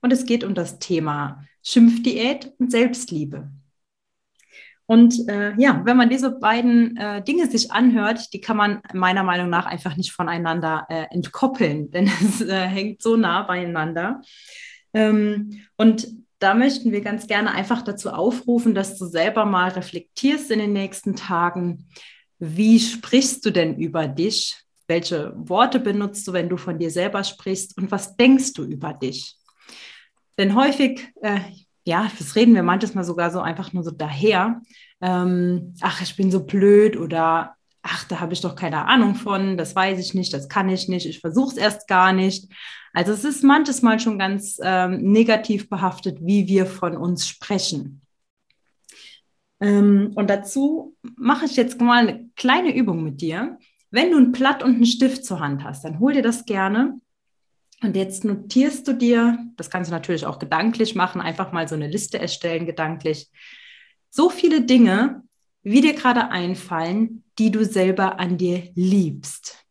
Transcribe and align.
und 0.00 0.12
es 0.12 0.26
geht 0.26 0.44
um 0.44 0.54
das 0.54 0.78
Thema 0.78 1.44
Schimpfdiät 1.62 2.52
und 2.58 2.70
Selbstliebe. 2.70 3.50
Und 4.90 5.28
äh, 5.28 5.52
ja, 5.58 5.82
wenn 5.84 5.98
man 5.98 6.08
diese 6.08 6.30
beiden 6.30 6.96
äh, 6.96 7.22
Dinge 7.22 7.46
sich 7.50 7.70
anhört, 7.70 8.32
die 8.32 8.40
kann 8.40 8.56
man 8.56 8.80
meiner 8.94 9.22
Meinung 9.22 9.50
nach 9.50 9.66
einfach 9.66 9.98
nicht 9.98 10.12
voneinander 10.12 10.86
äh, 10.88 11.04
entkoppeln, 11.10 11.90
denn 11.92 12.06
es 12.06 12.40
äh, 12.40 12.66
hängt 12.66 13.02
so 13.02 13.16
nah 13.16 13.42
beieinander. 13.42 14.22
Ähm, 14.94 15.60
und 15.76 16.08
da 16.38 16.54
möchten 16.54 16.90
wir 16.92 17.02
ganz 17.02 17.26
gerne 17.26 17.50
einfach 17.50 17.82
dazu 17.82 18.10
aufrufen, 18.10 18.74
dass 18.74 18.96
du 18.96 19.04
selber 19.04 19.44
mal 19.44 19.68
reflektierst 19.70 20.50
in 20.50 20.60
den 20.60 20.72
nächsten 20.72 21.16
Tagen. 21.16 21.88
Wie 22.38 22.80
sprichst 22.80 23.44
du 23.44 23.50
denn 23.50 23.76
über 23.76 24.08
dich? 24.08 24.56
Welche 24.86 25.34
Worte 25.36 25.80
benutzt 25.80 26.26
du, 26.26 26.32
wenn 26.32 26.48
du 26.48 26.56
von 26.56 26.78
dir 26.78 26.90
selber 26.90 27.24
sprichst? 27.24 27.76
Und 27.76 27.90
was 27.90 28.16
denkst 28.16 28.54
du 28.54 28.64
über 28.64 28.94
dich? 28.94 29.37
Denn 30.38 30.54
häufig, 30.54 31.12
äh, 31.22 31.40
ja, 31.84 32.10
das 32.18 32.36
reden 32.36 32.54
wir 32.54 32.62
manchmal 32.62 33.04
sogar 33.04 33.30
so 33.30 33.40
einfach 33.40 33.72
nur 33.72 33.82
so 33.82 33.90
daher. 33.90 34.62
Ähm, 35.00 35.74
ach, 35.80 36.00
ich 36.00 36.16
bin 36.16 36.30
so 36.30 36.44
blöd 36.44 36.96
oder 36.96 37.54
ach, 37.82 38.04
da 38.04 38.20
habe 38.20 38.32
ich 38.32 38.40
doch 38.40 38.54
keine 38.54 38.86
Ahnung 38.86 39.14
von, 39.14 39.56
das 39.56 39.74
weiß 39.74 39.98
ich 39.98 40.14
nicht, 40.14 40.32
das 40.32 40.48
kann 40.48 40.68
ich 40.68 40.88
nicht, 40.88 41.06
ich 41.06 41.20
versuche 41.20 41.52
es 41.52 41.56
erst 41.56 41.88
gar 41.88 42.12
nicht. 42.12 42.52
Also 42.92 43.12
es 43.12 43.24
ist 43.24 43.44
manches 43.44 43.82
Mal 43.82 44.00
schon 44.00 44.18
ganz 44.18 44.58
ähm, 44.62 45.12
negativ 45.12 45.68
behaftet, 45.68 46.18
wie 46.20 46.46
wir 46.48 46.66
von 46.66 46.96
uns 46.96 47.26
sprechen. 47.26 48.02
Ähm, 49.60 50.12
und 50.14 50.28
dazu 50.28 50.96
mache 51.16 51.46
ich 51.46 51.56
jetzt 51.56 51.80
mal 51.80 52.08
eine 52.08 52.28
kleine 52.36 52.74
Übung 52.74 53.02
mit 53.02 53.20
dir. 53.20 53.58
Wenn 53.90 54.10
du 54.10 54.18
ein 54.18 54.32
Blatt 54.32 54.62
und 54.62 54.74
einen 54.74 54.86
Stift 54.86 55.24
zur 55.24 55.40
Hand 55.40 55.64
hast, 55.64 55.84
dann 55.84 55.98
hol 55.98 56.12
dir 56.12 56.22
das 56.22 56.44
gerne. 56.44 57.00
Und 57.82 57.94
jetzt 57.94 58.24
notierst 58.24 58.88
du 58.88 58.92
dir, 58.92 59.38
das 59.56 59.70
kannst 59.70 59.90
du 59.90 59.94
natürlich 59.94 60.26
auch 60.26 60.38
gedanklich 60.38 60.94
machen, 60.94 61.20
einfach 61.20 61.52
mal 61.52 61.68
so 61.68 61.76
eine 61.76 61.86
Liste 61.86 62.18
erstellen, 62.18 62.66
gedanklich, 62.66 63.30
so 64.10 64.30
viele 64.30 64.62
Dinge, 64.62 65.22
wie 65.62 65.80
dir 65.80 65.94
gerade 65.94 66.30
einfallen, 66.30 67.24
die 67.38 67.50
du 67.50 67.64
selber 67.64 68.18
an 68.18 68.36
dir 68.36 68.70
liebst. 68.74 69.64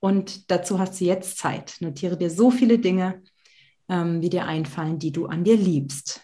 Und 0.00 0.50
dazu 0.50 0.78
hast 0.78 1.00
du 1.00 1.04
jetzt 1.06 1.38
Zeit. 1.38 1.76
Notiere 1.80 2.16
dir 2.16 2.30
so 2.30 2.50
viele 2.52 2.78
Dinge, 2.78 3.22
ähm, 3.88 4.22
wie 4.22 4.30
dir 4.30 4.46
einfallen, 4.46 4.98
die 5.00 5.10
du 5.12 5.26
an 5.26 5.42
dir 5.42 5.56
liebst. 5.56 6.20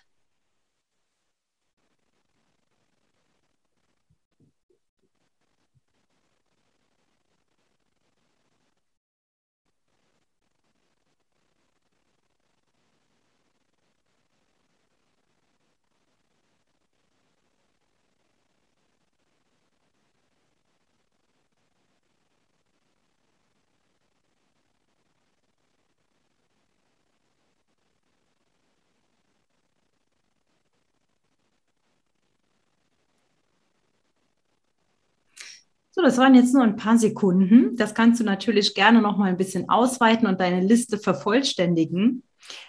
So, 35.94 35.94
das 36.05 36.19
waren 36.19 36.35
jetzt 36.35 36.55
nur 36.55 36.63
ein 36.63 36.77
paar 36.77 36.99
Sekunden. 36.99 37.77
Das 37.77 37.95
kannst 37.95 38.21
du 38.21 38.25
natürlich 38.25 38.75
gerne 38.75 39.01
noch 39.01 39.17
mal 39.17 39.31
ein 39.31 39.37
bisschen 39.37 39.69
ausweiten 39.69 40.27
und 40.27 40.41
deine 40.41 40.61
Liste 40.61 40.99
vervollständigen. 40.99 42.23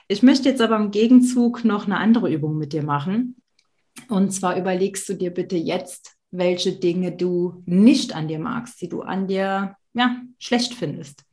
Ich 0.07 0.23
möchte 0.23 0.49
jetzt 0.49 0.61
aber 0.61 0.77
im 0.77 0.91
Gegenzug 0.91 1.65
noch 1.65 1.85
eine 1.85 1.97
andere 1.97 2.31
Übung 2.31 2.57
mit 2.57 2.73
dir 2.73 2.83
machen. 2.83 3.35
Und 4.07 4.31
zwar 4.31 4.57
überlegst 4.57 5.07
du 5.09 5.13
dir 5.13 5.31
bitte 5.31 5.57
jetzt, 5.57 6.15
welche 6.31 6.73
Dinge 6.73 7.11
du 7.11 7.61
nicht 7.65 8.15
an 8.15 8.27
dir 8.27 8.39
magst, 8.39 8.81
die 8.81 8.89
du 8.89 9.01
an 9.01 9.27
dir 9.27 9.75
ja, 9.93 10.21
schlecht 10.39 10.73
findest. 10.73 11.24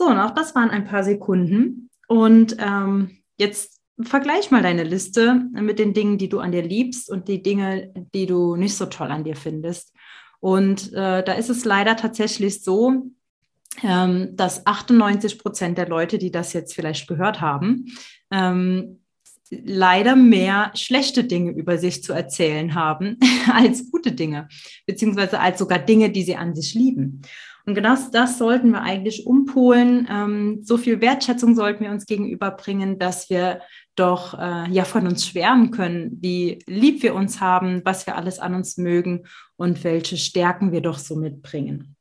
So, 0.00 0.06
und 0.06 0.18
auch 0.18 0.30
das 0.30 0.54
waren 0.54 0.70
ein 0.70 0.86
paar 0.86 1.04
Sekunden. 1.04 1.90
Und 2.08 2.56
ähm, 2.58 3.18
jetzt 3.36 3.82
vergleich 4.00 4.50
mal 4.50 4.62
deine 4.62 4.82
Liste 4.82 5.42
mit 5.52 5.78
den 5.78 5.92
Dingen, 5.92 6.16
die 6.16 6.30
du 6.30 6.40
an 6.40 6.52
dir 6.52 6.62
liebst 6.62 7.10
und 7.10 7.28
die 7.28 7.42
Dinge, 7.42 7.92
die 8.14 8.24
du 8.24 8.56
nicht 8.56 8.74
so 8.78 8.86
toll 8.86 9.10
an 9.10 9.24
dir 9.24 9.36
findest. 9.36 9.92
Und 10.40 10.94
äh, 10.94 11.22
da 11.22 11.34
ist 11.34 11.50
es 11.50 11.66
leider 11.66 11.96
tatsächlich 11.96 12.64
so, 12.64 13.10
ähm, 13.82 14.30
dass 14.36 14.66
98 14.66 15.38
Prozent 15.38 15.76
der 15.76 15.86
Leute, 15.86 16.16
die 16.16 16.30
das 16.30 16.54
jetzt 16.54 16.74
vielleicht 16.74 17.06
gehört 17.06 17.42
haben, 17.42 17.84
ähm, 18.30 19.00
leider 19.50 20.16
mehr 20.16 20.70
schlechte 20.76 21.24
Dinge 21.24 21.50
über 21.50 21.76
sich 21.76 22.02
zu 22.02 22.14
erzählen 22.14 22.74
haben 22.74 23.18
als 23.52 23.90
gute 23.90 24.12
Dinge, 24.12 24.48
beziehungsweise 24.86 25.40
als 25.40 25.58
sogar 25.58 25.78
Dinge, 25.78 26.08
die 26.08 26.22
sie 26.22 26.36
an 26.36 26.54
sich 26.54 26.72
lieben. 26.72 27.20
Und 27.66 27.74
genau 27.74 27.94
das 28.12 28.38
sollten 28.38 28.70
wir 28.70 28.82
eigentlich 28.82 29.26
umpolen. 29.26 30.08
Ähm, 30.10 30.60
so 30.62 30.76
viel 30.76 31.00
Wertschätzung 31.00 31.54
sollten 31.54 31.84
wir 31.84 31.90
uns 31.90 32.06
gegenüberbringen, 32.06 32.98
dass 32.98 33.30
wir 33.30 33.60
doch 33.96 34.38
äh, 34.38 34.70
ja 34.70 34.84
von 34.84 35.06
uns 35.06 35.26
schwärmen 35.26 35.70
können, 35.70 36.18
wie 36.20 36.60
lieb 36.66 37.02
wir 37.02 37.14
uns 37.14 37.40
haben, 37.40 37.82
was 37.84 38.06
wir 38.06 38.16
alles 38.16 38.38
an 38.38 38.54
uns 38.54 38.76
mögen 38.76 39.26
und 39.56 39.84
welche 39.84 40.16
Stärken 40.16 40.72
wir 40.72 40.80
doch 40.80 40.98
so 40.98 41.16
mitbringen. 41.16 41.96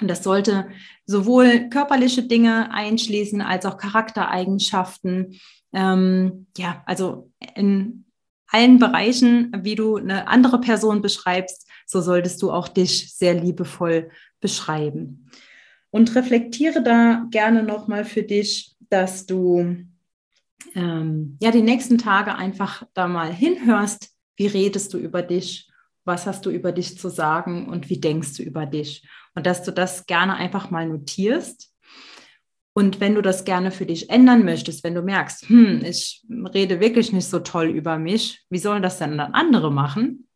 Und 0.00 0.08
das 0.08 0.22
sollte 0.22 0.68
sowohl 1.06 1.68
körperliche 1.70 2.22
Dinge 2.22 2.72
einschließen 2.72 3.40
als 3.40 3.66
auch 3.66 3.78
Charaktereigenschaften. 3.78 5.38
Ähm, 5.72 6.46
ja, 6.56 6.82
also 6.86 7.30
in 7.56 8.04
allen 8.48 8.78
Bereichen, 8.78 9.52
wie 9.62 9.74
du 9.74 9.96
eine 9.96 10.28
andere 10.28 10.60
Person 10.60 11.02
beschreibst, 11.02 11.68
so 11.86 12.00
solltest 12.00 12.42
du 12.42 12.50
auch 12.50 12.68
dich 12.68 13.14
sehr 13.14 13.34
liebevoll 13.34 14.10
beschreiben. 14.40 15.30
Und 15.90 16.14
reflektiere 16.14 16.82
da 16.82 17.26
gerne 17.30 17.62
nochmal 17.62 18.04
für 18.04 18.22
dich, 18.22 18.76
dass 18.90 19.26
du 19.26 19.76
ähm, 20.74 21.38
ja 21.40 21.50
die 21.50 21.62
nächsten 21.62 21.98
Tage 21.98 22.34
einfach 22.34 22.82
da 22.94 23.08
mal 23.08 23.32
hinhörst, 23.32 24.10
wie 24.36 24.46
redest 24.46 24.92
du 24.92 24.98
über 24.98 25.22
dich, 25.22 25.70
was 26.04 26.26
hast 26.26 26.46
du 26.46 26.50
über 26.50 26.72
dich 26.72 26.98
zu 26.98 27.08
sagen 27.08 27.68
und 27.68 27.88
wie 27.88 28.00
denkst 28.00 28.36
du 28.36 28.42
über 28.42 28.66
dich. 28.66 29.06
Und 29.34 29.46
dass 29.46 29.62
du 29.62 29.72
das 29.72 30.06
gerne 30.06 30.34
einfach 30.34 30.70
mal 30.70 30.88
notierst. 30.88 31.72
Und 32.72 33.00
wenn 33.00 33.14
du 33.14 33.22
das 33.22 33.44
gerne 33.44 33.70
für 33.70 33.86
dich 33.86 34.08
ändern 34.08 34.44
möchtest, 34.44 34.84
wenn 34.84 34.94
du 34.94 35.02
merkst, 35.02 35.48
hm, 35.48 35.82
ich 35.84 36.24
rede 36.54 36.80
wirklich 36.80 37.12
nicht 37.12 37.26
so 37.26 37.40
toll 37.40 37.68
über 37.68 37.98
mich, 37.98 38.44
wie 38.50 38.58
sollen 38.58 38.82
das 38.82 38.98
denn 38.98 39.18
dann 39.18 39.34
andere 39.34 39.72
machen, 39.72 40.28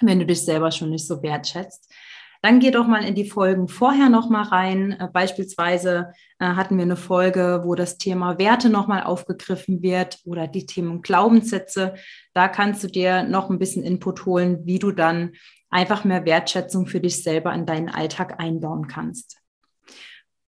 wenn 0.00 0.18
du 0.18 0.26
dich 0.26 0.44
selber 0.44 0.70
schon 0.70 0.90
nicht 0.90 1.06
so 1.06 1.22
wertschätzt, 1.22 1.90
dann 2.44 2.60
geh 2.60 2.70
doch 2.70 2.86
mal 2.86 3.02
in 3.02 3.14
die 3.14 3.24
Folgen 3.24 3.68
vorher 3.68 4.10
noch 4.10 4.28
mal 4.28 4.42
rein. 4.42 4.92
Äh, 5.00 5.08
beispielsweise 5.10 6.12
äh, 6.38 6.44
hatten 6.44 6.76
wir 6.76 6.82
eine 6.82 6.96
Folge, 6.96 7.62
wo 7.64 7.74
das 7.74 7.96
Thema 7.96 8.38
Werte 8.38 8.68
noch 8.68 8.86
mal 8.86 9.02
aufgegriffen 9.02 9.80
wird 9.80 10.18
oder 10.26 10.46
die 10.46 10.66
Themen 10.66 11.00
Glaubenssätze. 11.00 11.94
Da 12.34 12.48
kannst 12.48 12.84
du 12.84 12.88
dir 12.88 13.22
noch 13.22 13.48
ein 13.48 13.58
bisschen 13.58 13.82
Input 13.82 14.26
holen, 14.26 14.60
wie 14.66 14.78
du 14.78 14.92
dann 14.92 15.32
einfach 15.70 16.04
mehr 16.04 16.26
Wertschätzung 16.26 16.86
für 16.86 17.00
dich 17.00 17.22
selber 17.22 17.54
in 17.54 17.64
deinen 17.64 17.88
Alltag 17.88 18.38
einbauen 18.38 18.88
kannst. 18.88 19.38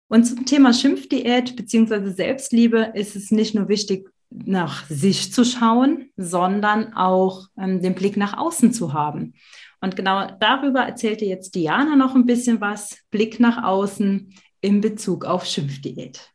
Und 0.08 0.24
zum 0.24 0.46
Thema 0.46 0.72
Schimpfdiät 0.72 1.56
bzw. 1.56 2.08
Selbstliebe 2.08 2.92
ist 2.94 3.16
es 3.16 3.30
nicht 3.30 3.54
nur 3.54 3.68
wichtig, 3.68 4.08
nach 4.30 4.86
sich 4.88 5.30
zu 5.30 5.44
schauen, 5.44 6.10
sondern 6.16 6.94
auch 6.94 7.48
ähm, 7.58 7.82
den 7.82 7.94
Blick 7.94 8.16
nach 8.16 8.38
außen 8.38 8.72
zu 8.72 8.94
haben. 8.94 9.34
Und 9.82 9.96
genau 9.96 10.28
darüber 10.38 10.80
erzählte 10.80 11.26
jetzt 11.26 11.54
Diana 11.54 11.96
noch 11.96 12.14
ein 12.14 12.24
bisschen 12.24 12.60
was, 12.60 12.96
Blick 13.10 13.40
nach 13.40 13.62
außen 13.62 14.32
in 14.60 14.80
Bezug 14.80 15.26
auf 15.26 15.44
Schimpfdiät. 15.44 16.32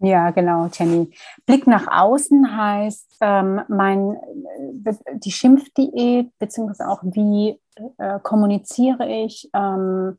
Ja, 0.00 0.30
genau, 0.30 0.68
Jenny. 0.70 1.10
Blick 1.46 1.66
nach 1.66 1.86
außen 1.90 2.56
heißt, 2.56 3.16
ähm, 3.22 3.62
mein, 3.68 4.16
die 5.14 5.32
Schimpfdiät, 5.32 6.30
beziehungsweise 6.38 6.88
auch 6.88 7.02
wie 7.02 7.58
äh, 7.96 8.20
kommuniziere 8.20 9.08
ich 9.08 9.48
ähm, 9.54 10.18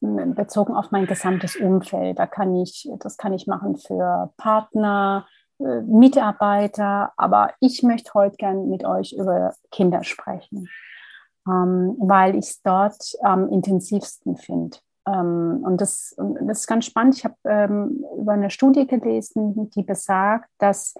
bezogen 0.00 0.74
auf 0.74 0.90
mein 0.90 1.06
gesamtes 1.06 1.56
Umfeld. 1.56 2.18
Da 2.18 2.26
kann 2.26 2.54
ich, 2.56 2.88
das 2.98 3.16
kann 3.16 3.32
ich 3.32 3.46
machen 3.46 3.76
für 3.76 4.30
Partner, 4.36 5.26
äh, 5.58 5.80
Mitarbeiter, 5.82 7.12
aber 7.16 7.52
ich 7.60 7.82
möchte 7.82 8.12
heute 8.14 8.36
gern 8.36 8.68
mit 8.68 8.84
euch 8.84 9.14
über 9.14 9.54
Kinder 9.70 10.04
sprechen, 10.04 10.68
ähm, 11.46 11.96
weil 11.98 12.36
ich 12.36 12.46
es 12.46 12.62
dort 12.62 13.16
am 13.22 13.48
intensivsten 13.48 14.36
finde. 14.36 14.78
Ähm, 15.06 15.62
und, 15.64 15.80
das, 15.80 16.14
das 16.16 16.60
ist 16.60 16.66
ganz 16.66 16.86
spannend. 16.86 17.16
Ich 17.16 17.24
habe 17.24 17.36
ähm, 17.44 18.04
über 18.18 18.32
eine 18.32 18.50
Studie 18.50 18.86
gelesen, 18.86 19.70
die 19.70 19.82
besagt, 19.82 20.48
dass 20.58 20.94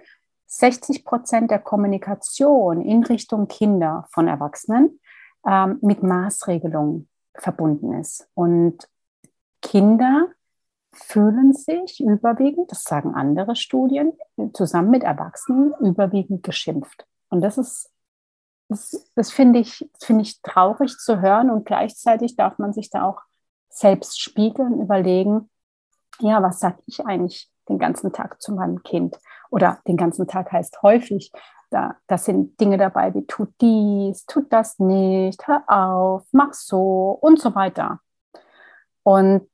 60 0.47 1.05
Prozent 1.05 1.51
der 1.51 1.59
Kommunikation 1.59 2.83
in 2.83 3.03
Richtung 3.05 3.49
Kinder 3.49 4.07
von 4.11 4.29
Erwachsenen 4.29 5.01
ähm, 5.47 5.79
mit 5.83 6.03
Maßregelungen 6.03 7.09
verbunden 7.35 7.95
ist. 7.95 8.29
Und 8.35 8.89
Kinder 9.63 10.29
fühlen 10.93 11.53
sich 11.53 12.01
überwiegend, 12.01 12.71
das 12.71 12.85
sagen 12.85 13.15
andere 13.15 13.57
Studien, 13.57 14.13
zusammen 14.53 14.91
mit 14.91 15.03
Erwachsenen 15.03 15.75
überwiegend 15.81 16.43
geschimpft. 16.43 17.07
Und 17.31 17.41
das 17.41 17.59
ist, 17.59 17.91
das, 18.69 19.11
das 19.15 19.31
finde 19.31 19.59
ich, 19.61 19.89
find 20.01 20.23
ich 20.23 20.41
traurig 20.43 20.97
zu 20.99 21.21
hören 21.21 21.51
und 21.51 21.67
gleichzeitig 21.67 22.37
darf 22.37 22.59
man 22.59 22.73
sich 22.73 22.91
da 22.91 23.05
auch 23.05 23.21
selbst 23.69 24.21
spiegeln, 24.21 24.81
überlegen, 24.81 25.51
ja, 26.21 26.43
was 26.43 26.61
sage 26.61 26.79
ich 26.87 27.05
eigentlich 27.05 27.51
den 27.69 27.79
ganzen 27.79 28.13
Tag 28.13 28.41
zu 28.41 28.55
meinem 28.55 28.83
Kind? 28.83 29.19
Oder 29.51 29.79
den 29.87 29.97
ganzen 29.97 30.27
Tag 30.27 30.53
heißt 30.53 30.83
häufig, 30.83 31.33
da, 31.71 31.97
da 32.07 32.19
sind 32.19 32.61
Dinge 32.61 32.79
dabei 32.79 33.13
wie 33.15 33.27
tut 33.27 33.53
dies, 33.61 34.27
tut 34.27 34.53
das 34.53 34.79
nicht, 34.79 35.47
hör 35.49 35.65
auf, 35.67 36.25
mach 36.31 36.53
so 36.53 37.19
und 37.21 37.41
so 37.41 37.55
weiter. 37.55 38.01
Und 39.03 39.49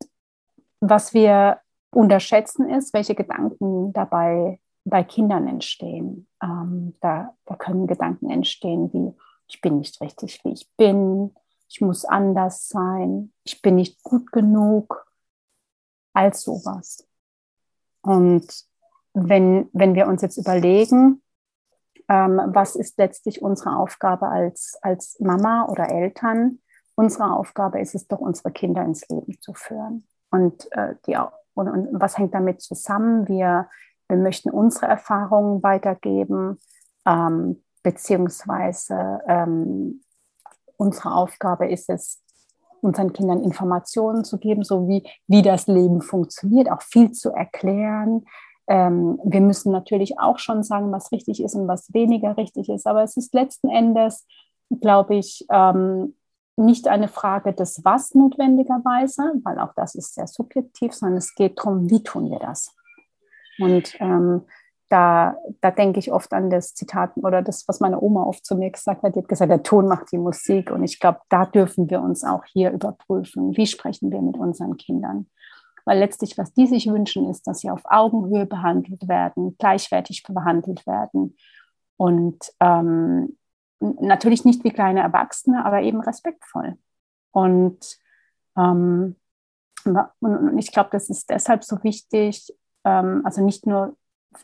was 0.81 1.15
wir 1.15 1.61
unterschätzen 1.91 2.69
ist, 2.69 2.93
welche 2.95 3.15
Gedanken 3.15 3.93
dabei 3.93 4.61
bei 4.85 5.05
Kindern 5.05 5.47
entstehen. 5.47 6.27
Ähm, 6.43 6.95
da, 7.01 7.35
da 7.47 7.57
können 7.57 7.87
Gedanken 7.87 8.31
entstehen 8.31 8.93
wie, 8.93 9.15
ich 9.47 9.61
bin 9.61 9.79
nicht 9.79 10.01
richtig, 10.01 10.41
wie 10.45 10.53
ich 10.53 10.71
bin, 10.77 11.35
ich 11.69 11.81
muss 11.81 12.05
anders 12.05 12.69
sein, 12.69 13.33
ich 13.45 13.63
bin 13.63 13.77
nicht 13.77 14.03
gut 14.03 14.33
genug, 14.33 15.07
als 16.13 16.43
sowas. 16.43 17.07
Und 18.03 18.47
wenn, 19.13 19.69
wenn 19.73 19.95
wir 19.95 20.07
uns 20.07 20.23
jetzt 20.23 20.37
überlegen, 20.37 21.23
ähm, 22.09 22.41
was 22.47 22.75
ist 22.77 22.99
letztlich 22.99 23.43
unsere 23.43 23.77
Aufgabe 23.77 24.29
als, 24.29 24.79
als 24.83 25.19
Mama 25.21 25.67
oder 25.67 25.91
Eltern, 25.91 26.59
unsere 26.97 27.33
Aufgabe 27.33 27.81
ist 27.81 27.95
es 27.95 28.09
doch, 28.09 28.19
unsere 28.19 28.51
Kinder 28.51 28.83
ins 28.83 29.09
Leben 29.09 29.41
zu 29.41 29.55
führen. 29.55 30.07
Und, 30.31 30.71
äh, 30.73 30.97
die, 31.07 31.17
und, 31.55 31.69
und 31.69 32.01
was 32.01 32.19
hängt 32.19 32.35
damit 32.35 32.61
zusammen? 32.61 33.29
Wir, 33.29 33.69
wir 34.11 34.19
möchten 34.19 34.51
unsere 34.51 34.87
Erfahrungen 34.87 35.63
weitergeben, 35.63 36.59
ähm, 37.07 37.63
beziehungsweise 37.83 39.21
ähm, 39.27 40.03
unsere 40.77 41.15
Aufgabe 41.15 41.71
ist 41.71 41.89
es, 41.89 42.23
unseren 42.83 43.13
Kindern 43.13 43.43
Informationen 43.43 44.25
zu 44.25 44.39
geben, 44.39 44.65
so 44.65 44.89
wie, 44.89 45.07
wie 45.27 45.43
das 45.43 45.67
Leben 45.67 46.01
funktioniert, 46.01 46.71
auch 46.71 46.83
viel 46.83 47.13
zu 47.13 47.31
erklären. 47.31 48.25
Ähm, 48.69 49.19
wir 49.25 49.41
müssen 49.41 49.71
natürlich 49.71 50.19
auch 50.19 50.39
schon 50.39 50.63
sagen, 50.63 50.91
was 50.91 51.13
richtig 51.13 51.43
ist 51.43 51.55
und 51.55 51.69
was 51.69 51.93
weniger 51.93 52.37
richtig 52.37 52.69
ist. 52.69 52.87
Aber 52.87 53.03
es 53.03 53.17
ist 53.17 53.35
letzten 53.35 53.69
Endes, 53.69 54.27
glaube 54.81 55.17
ich, 55.17 55.45
ähm, 55.51 56.15
nicht 56.57 56.89
eine 56.89 57.09
Frage 57.09 57.53
des 57.53 57.85
Was 57.85 58.15
notwendigerweise, 58.15 59.33
weil 59.45 59.59
auch 59.59 59.73
das 59.75 59.95
ist 59.95 60.15
sehr 60.15 60.27
subjektiv, 60.27 60.95
sondern 60.95 61.19
es 61.19 61.35
geht 61.35 61.59
darum, 61.59 61.91
wie 61.91 62.03
tun 62.03 62.31
wir 62.31 62.39
das. 62.39 62.75
Und 63.59 63.95
ähm, 64.01 64.43
da, 64.91 65.37
da 65.61 65.71
denke 65.71 66.01
ich 66.01 66.13
oft 66.13 66.33
an 66.33 66.51
das 66.51 66.75
Zitat 66.75 67.13
oder 67.17 67.43
das, 67.43 67.67
was 67.69 67.81
meine 67.81 68.01
Oma 68.01 68.25
oft 68.25 68.45
zu 68.45 68.57
mir 68.57 68.71
gesagt 68.71 69.03
hat. 69.03 69.15
Die 69.15 69.21
hat 69.21 69.29
gesagt, 69.29 69.51
der 69.51 69.63
Ton 69.63 69.87
macht 69.87 70.11
die 70.13 70.19
Musik. 70.19 70.71
Und 70.71 70.83
ich 70.83 70.99
glaube, 70.99 71.21
da 71.29 71.47
dürfen 71.47 71.89
wir 71.89 72.01
uns 72.01 72.25
auch 72.25 72.45
hier 72.45 72.73
überprüfen. 72.73 73.57
Wie 73.57 73.67
sprechen 73.67 74.11
wir 74.11 74.21
mit 74.21 74.37
unseren 74.37 74.77
Kindern? 74.77 75.27
Weil 75.85 75.99
letztlich, 75.99 76.37
was 76.37 76.53
die 76.53 76.67
sich 76.67 76.89
wünschen, 76.89 77.29
ist, 77.31 77.47
dass 77.47 77.61
sie 77.61 77.71
auf 77.71 77.83
Augenhöhe 77.85 78.47
behandelt 78.47 79.09
werden, 79.09 79.57
gleichwertig 79.59 80.25
behandelt 80.25 80.87
werden. 80.87 81.37
Und 81.97 82.53
ähm, 82.61 83.37
natürlich 83.79 84.45
nicht 84.45 84.65
wie 84.65 84.71
kleine 84.71 85.01
Erwachsene, 85.01 85.65
aber 85.65 85.83
eben 85.83 86.01
respektvoll. 86.01 86.77
Und, 87.31 87.97
ähm, 88.57 89.17
und 89.85 90.59
ich 90.59 90.73
glaube, 90.73 90.91
das 90.93 91.09
ist 91.11 91.31
deshalb 91.31 91.65
so 91.65 91.83
wichtig, 91.83 92.53
ähm, 92.85 93.23
also 93.25 93.45
nicht 93.45 93.67
nur 93.67 93.97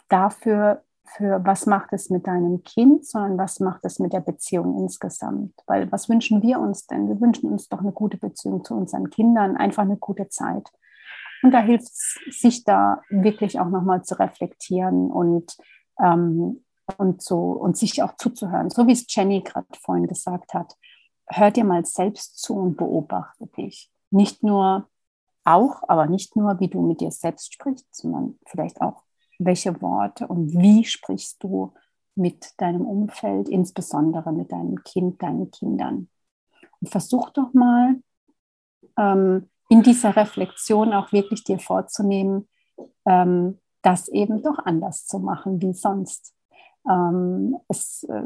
dafür, 0.09 0.83
für 1.05 1.45
was 1.45 1.67
macht 1.67 1.93
es 1.93 2.11
mit 2.11 2.27
deinem 2.27 2.63
Kind, 2.65 3.07
sondern 3.07 3.39
was 3.39 3.61
macht 3.61 3.85
es 3.85 3.99
mit 3.99 4.13
der 4.13 4.21
Beziehung 4.21 4.79
insgesamt. 4.79 5.55
Weil 5.67 5.91
was 5.93 6.09
wünschen 6.09 6.43
wir 6.43 6.59
uns 6.59 6.87
denn? 6.87 7.09
Wir 7.09 7.21
wünschen 7.21 7.51
uns 7.51 7.69
doch 7.69 7.81
eine 7.81 7.93
gute 7.93 8.17
Beziehung 8.17 8.65
zu 8.65 8.75
unseren 8.75 9.11
Kindern, 9.11 9.57
einfach 9.57 9.85
eine 9.85 9.97
gute 9.97 10.29
Zeit. 10.29 10.69
Und 11.43 11.53
da 11.53 11.61
hilft 11.61 11.85
es, 11.85 12.19
sich 12.31 12.65
da 12.65 13.03
wirklich 13.09 13.61
auch 13.61 13.69
nochmal 13.69 14.03
zu 14.03 14.19
reflektieren 14.19 15.11
und, 15.11 15.57
ähm, 16.01 16.65
und, 16.97 17.23
so, 17.23 17.53
und 17.53 17.77
sich 17.77 18.03
auch 18.03 18.17
zuzuhören. 18.17 18.71
So 18.71 18.87
wie 18.87 18.93
es 18.93 19.07
Jenny 19.09 19.43
gerade 19.43 19.67
vorhin 19.81 20.07
gesagt 20.07 20.55
hat. 20.55 20.75
Hör 21.29 21.51
dir 21.51 21.65
mal 21.65 21.85
selbst 21.85 22.41
zu 22.41 22.55
und 22.55 22.77
beobachte 22.77 23.47
dich. 23.49 23.91
Nicht 24.11 24.43
nur 24.43 24.89
auch, 25.47 25.83
aber 25.89 26.07
nicht 26.07 26.37
nur, 26.37 26.61
wie 26.61 26.69
du 26.69 26.83
mit 26.83 27.01
dir 27.01 27.11
selbst 27.11 27.55
sprichst, 27.55 27.87
sondern 27.95 28.39
vielleicht 28.47 28.81
auch, 28.81 29.03
welche 29.39 29.83
Worte 29.83 30.27
und 30.27 30.53
wie 30.53 30.85
sprichst 30.85 31.43
du 31.43 31.75
mit 32.15 32.59
deinem 32.59 32.87
Umfeld, 32.87 33.49
insbesondere 33.49 34.33
mit 34.33 34.51
deinem 34.51 34.83
Kind, 34.83 35.23
deinen 35.23 35.51
Kindern. 35.51 36.09
Und 36.81 36.89
versuch 36.91 37.31
doch 37.31 37.53
mal 37.53 37.97
ähm, 38.99 39.51
in 39.69 39.83
dieser 39.83 40.17
Reflexion 40.17 40.93
auch 40.93 41.13
wirklich 41.13 41.45
dir 41.45 41.59
vorzunehmen, 41.59 42.49
ähm, 43.05 43.59
das 43.83 44.09
eben 44.09 44.43
doch 44.43 44.59
anders 44.65 45.07
zu 45.07 45.19
machen 45.19 45.61
wie 45.61 45.75
sonst. 45.75 46.35
Ähm, 46.89 47.57
es, 47.69 48.05
äh, 48.05 48.23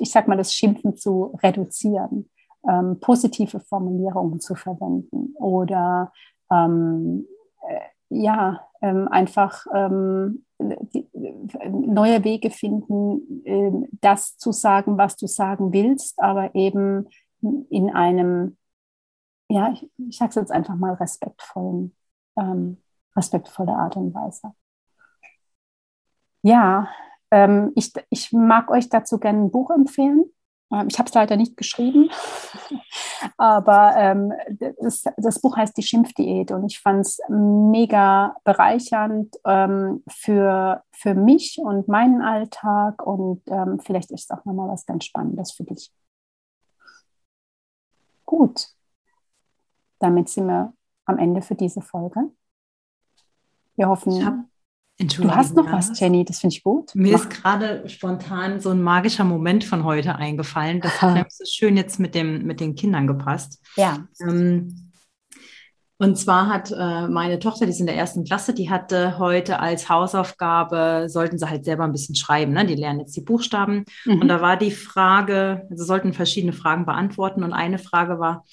ich 0.00 0.10
sag 0.10 0.28
mal, 0.28 0.36
das 0.36 0.54
Schimpfen 0.54 0.96
zu 0.96 1.36
reduzieren, 1.42 2.30
ähm, 2.68 2.98
positive 3.00 3.60
Formulierungen 3.60 4.40
zu 4.40 4.54
verwenden 4.54 5.34
oder 5.36 6.12
ähm, 6.50 7.26
äh, 7.68 7.80
ja, 8.08 8.66
ähm, 8.82 9.08
einfach 9.08 9.66
ähm, 9.74 10.44
die, 10.58 11.08
neue 11.68 12.24
Wege 12.24 12.50
finden, 12.50 13.44
äh, 13.44 13.88
das 14.00 14.36
zu 14.36 14.52
sagen, 14.52 14.98
was 14.98 15.16
du 15.16 15.26
sagen 15.26 15.72
willst, 15.72 16.20
aber 16.20 16.54
eben 16.54 17.08
in 17.70 17.90
einem, 17.90 18.56
ja, 19.48 19.72
ich, 19.72 19.90
ich 19.96 20.18
sage 20.18 20.30
es 20.30 20.34
jetzt 20.36 20.52
einfach 20.52 20.76
mal 20.76 20.94
respektvollen, 20.94 21.94
ähm, 22.36 22.78
respektvolle 23.16 23.72
Art 23.72 23.96
und 23.96 24.14
Weise. 24.14 24.52
Ja, 26.42 26.88
ähm, 27.30 27.72
ich, 27.74 27.92
ich 28.10 28.32
mag 28.32 28.70
euch 28.70 28.88
dazu 28.88 29.18
gerne 29.18 29.40
ein 29.40 29.50
Buch 29.50 29.70
empfehlen. 29.70 30.24
Ähm, 30.72 30.88
ich 30.90 30.98
habe 30.98 31.08
es 31.08 31.14
leider 31.14 31.36
nicht 31.36 31.56
geschrieben, 31.56 32.10
aber 33.36 33.94
ähm, 33.96 34.32
das, 34.80 35.04
das, 35.16 35.40
Buch 35.40 35.56
heißt 35.56 35.76
Die 35.76 35.82
Schimpfdiät 35.82 36.52
und 36.52 36.66
ich 36.70 36.80
fand 36.80 37.00
es 37.00 37.20
mega 37.28 38.36
bereichernd 38.44 39.36
ähm, 39.44 40.02
für, 40.08 40.82
für 40.92 41.14
mich 41.14 41.58
und 41.62 41.88
meinen 41.88 42.22
Alltag 42.22 43.04
und 43.04 43.42
ähm, 43.48 43.80
vielleicht 43.80 44.10
ist 44.10 44.30
es 44.30 44.30
auch 44.30 44.44
nochmal 44.44 44.68
was 44.68 44.86
ganz 44.86 45.04
Spannendes 45.04 45.52
für 45.52 45.64
dich. 45.64 45.92
Gut, 48.24 48.68
damit 49.98 50.28
sind 50.28 50.46
wir 50.46 50.72
am 51.04 51.18
Ende 51.18 51.42
für 51.42 51.56
diese 51.56 51.80
Folge. 51.80 52.30
Wir 53.74 53.88
hoffen, 53.88 54.49
Du 55.00 55.30
hast 55.30 55.56
noch 55.56 55.72
was, 55.72 55.98
Jenny, 55.98 56.24
das 56.24 56.40
finde 56.40 56.56
ich 56.56 56.62
gut. 56.62 56.94
Mir 56.94 57.12
Mach. 57.12 57.20
ist 57.20 57.30
gerade 57.30 57.88
spontan 57.88 58.60
so 58.60 58.70
ein 58.70 58.82
magischer 58.82 59.24
Moment 59.24 59.64
von 59.64 59.84
heute 59.84 60.16
eingefallen. 60.16 60.80
Das 60.80 61.00
hat 61.02 61.32
so 61.32 61.44
schön 61.50 61.76
jetzt 61.76 61.98
mit, 61.98 62.14
dem, 62.14 62.44
mit 62.44 62.60
den 62.60 62.74
Kindern 62.74 63.06
gepasst. 63.06 63.62
Ja. 63.76 64.06
Ähm, 64.20 64.90
Und 65.96 66.16
zwar 66.16 66.48
hat 66.48 66.70
äh, 66.70 67.08
meine 67.08 67.38
Tochter, 67.38 67.66
die 67.66 67.72
ist 67.72 67.80
in 67.80 67.86
der 67.86 67.96
ersten 67.96 68.24
Klasse, 68.24 68.52
die 68.52 68.68
hatte 68.68 69.18
heute 69.18 69.60
als 69.60 69.88
Hausaufgabe, 69.88 71.06
sollten 71.08 71.38
sie 71.38 71.48
halt 71.48 71.64
selber 71.64 71.84
ein 71.84 71.92
bisschen 71.92 72.14
schreiben. 72.14 72.52
Ne? 72.52 72.66
Die 72.66 72.74
lernen 72.74 73.00
jetzt 73.00 73.16
die 73.16 73.22
Buchstaben. 73.22 73.84
Mhm. 74.04 74.20
Und 74.20 74.28
da 74.28 74.42
war 74.42 74.56
die 74.56 74.70
Frage, 74.70 75.66
sie 75.70 75.84
sollten 75.84 76.12
verschiedene 76.12 76.52
Fragen 76.52 76.84
beantworten. 76.84 77.42
Und 77.42 77.52
eine 77.54 77.78
Frage 77.78 78.18
war, 78.18 78.44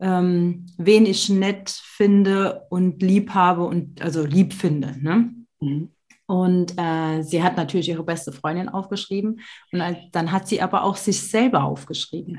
ähm, 0.00 0.66
wen 0.78 1.04
ich 1.04 1.28
nett 1.28 1.70
finde 1.70 2.62
und 2.70 3.02
lieb 3.02 3.30
habe 3.34 3.64
und 3.64 4.00
also 4.00 4.24
lieb 4.24 4.54
finde. 4.54 4.94
Ne? 5.00 5.34
Mhm. 5.60 5.90
Und 6.26 6.74
äh, 6.78 7.22
sie 7.22 7.42
hat 7.42 7.56
natürlich 7.56 7.88
ihre 7.88 8.04
beste 8.04 8.30
Freundin 8.30 8.68
aufgeschrieben. 8.68 9.40
Und 9.72 9.82
dann 10.12 10.30
hat 10.30 10.46
sie 10.46 10.62
aber 10.62 10.84
auch 10.84 10.96
sich 10.96 11.20
selber 11.28 11.64
aufgeschrieben. 11.64 12.38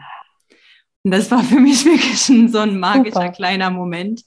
Und 1.04 1.12
das 1.12 1.30
war 1.30 1.44
für 1.44 1.60
mich 1.60 1.84
wirklich 1.86 2.30
ein, 2.30 2.48
so 2.48 2.60
ein 2.60 2.80
magischer 2.80 3.22
Super. 3.22 3.32
kleiner 3.32 3.70
Moment, 3.70 4.24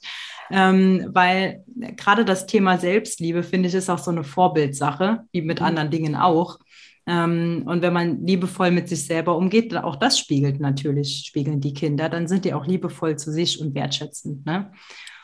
ähm, 0.51 1.09
weil 1.13 1.63
gerade 1.95 2.25
das 2.25 2.45
Thema 2.45 2.77
Selbstliebe, 2.77 3.43
finde 3.43 3.69
ich, 3.69 3.75
ist 3.75 3.89
auch 3.89 3.97
so 3.97 4.11
eine 4.11 4.23
Vorbildsache, 4.23 5.23
wie 5.31 5.41
mit 5.41 5.61
mhm. 5.61 5.65
anderen 5.65 5.89
Dingen 5.89 6.15
auch. 6.15 6.59
Ähm, 7.07 7.63
und 7.65 7.81
wenn 7.81 7.93
man 7.93 8.25
liebevoll 8.25 8.71
mit 8.71 8.89
sich 8.89 9.05
selber 9.05 9.37
umgeht, 9.37 9.75
auch 9.75 9.95
das 9.95 10.19
spiegelt 10.19 10.59
natürlich, 10.59 11.23
spiegeln 11.27 11.61
die 11.61 11.73
Kinder, 11.73 12.09
dann 12.09 12.27
sind 12.27 12.45
die 12.45 12.53
auch 12.53 12.65
liebevoll 12.65 13.15
zu 13.15 13.31
sich 13.31 13.59
und 13.59 13.75
wertschätzend. 13.75 14.45
Ne? 14.45 14.71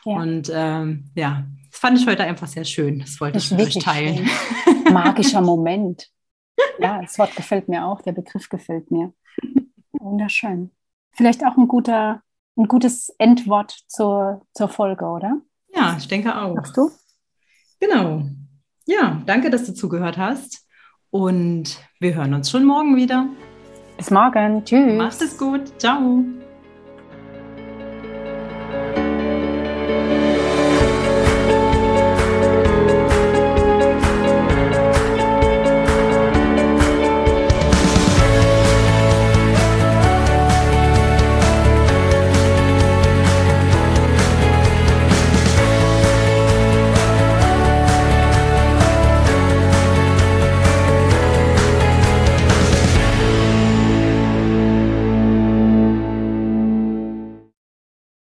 Ja. 0.04 0.12
Und 0.12 0.50
ähm, 0.54 1.04
ja, 1.14 1.44
das 1.72 1.80
fand 1.80 1.98
ich 1.98 2.06
heute 2.06 2.24
einfach 2.24 2.46
sehr 2.46 2.64
schön. 2.64 2.98
Das 3.00 3.18
wollte 3.18 3.38
das 3.38 3.50
ich 3.50 3.56
mit 3.56 3.66
euch 3.66 3.78
teilen. 3.78 4.28
Magischer 4.92 5.40
Moment. 5.40 6.10
Ja, 6.78 7.00
das 7.00 7.18
Wort 7.18 7.34
gefällt 7.34 7.66
mir 7.68 7.86
auch, 7.86 8.02
der 8.02 8.12
Begriff 8.12 8.50
gefällt 8.50 8.90
mir. 8.90 9.14
Wunderschön. 9.92 10.70
Vielleicht 11.12 11.42
auch 11.46 11.56
ein, 11.56 11.68
guter, 11.68 12.22
ein 12.56 12.68
gutes 12.68 13.08
Endwort 13.18 13.74
zur, 13.86 14.46
zur 14.52 14.68
Folge, 14.68 15.06
oder? 15.06 15.40
Ja, 15.74 15.96
ich 15.98 16.06
denke 16.08 16.38
auch. 16.38 16.54
Sagst 16.56 16.76
du? 16.76 16.90
Genau. 17.80 18.22
Ja, 18.84 19.22
danke, 19.24 19.48
dass 19.48 19.64
du 19.64 19.72
zugehört 19.72 20.18
hast. 20.18 20.68
Und 21.08 21.78
wir 22.00 22.14
hören 22.14 22.34
uns 22.34 22.50
schon 22.50 22.66
morgen 22.66 22.96
wieder. 22.96 23.28
Bis 23.96 24.10
morgen. 24.10 24.62
Tschüss. 24.64 24.92
Mach's 24.98 25.22
es 25.22 25.38
gut. 25.38 25.72
Ciao. 25.80 26.22